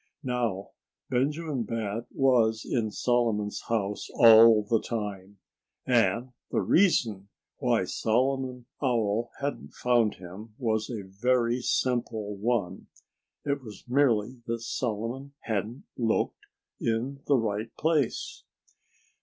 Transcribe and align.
Now, 0.23 0.71
Benjamin 1.11 1.61
Bat 1.61 2.07
was 2.09 2.65
in 2.67 2.89
Solomon's 2.89 3.61
house 3.69 4.09
all 4.15 4.63
the 4.63 4.81
time. 4.81 5.37
And 5.85 6.31
the 6.49 6.61
reason 6.61 7.29
why 7.57 7.83
Solomon 7.83 8.65
Owl 8.81 9.29
hadn't 9.41 9.75
found 9.75 10.15
him 10.15 10.55
was 10.57 10.89
a 10.89 11.03
very 11.03 11.61
simple 11.61 12.35
one. 12.35 12.87
It 13.45 13.61
was 13.61 13.85
merely 13.87 14.41
that 14.47 14.61
Solomon 14.61 15.35
hadn't 15.41 15.83
looked 15.95 16.47
in 16.79 17.19
the 17.27 17.37
right 17.37 17.69
place. 17.77 18.43